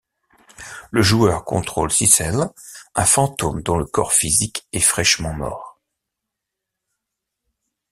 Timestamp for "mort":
5.33-5.79